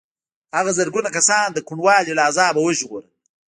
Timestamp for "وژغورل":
2.63-3.07